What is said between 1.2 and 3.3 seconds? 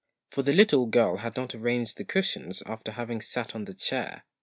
not arranged the cushions after having